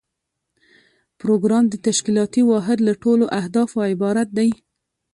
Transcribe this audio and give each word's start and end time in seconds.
پروګرام 1.19 1.63
د 1.69 1.73
تشکیلاتي 1.87 2.41
واحد 2.51 2.77
له 2.87 2.93
ټولو 3.03 3.25
اهدافو 3.39 3.77
عبارت 3.93 4.29
دی. 4.37 4.49